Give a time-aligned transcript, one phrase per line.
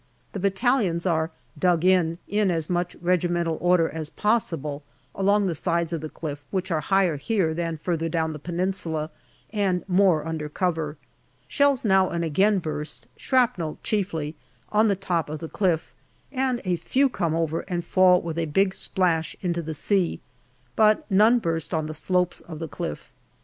[0.31, 1.29] The battalions are"
[1.65, 4.81] dug in" in as much regimental order as possible
[5.13, 9.11] along the sides of the cliff, which are higher here than further down the Peninsula,
[9.51, 10.97] and more under cover.
[11.47, 14.33] Shells now and again burst, shrapnel chiefly,
[14.71, 15.93] on the top of the cliff,
[16.31, 20.19] and a few come over and fall with a big splash into the sea,
[20.75, 23.11] but none burst on the slopes of the cliff.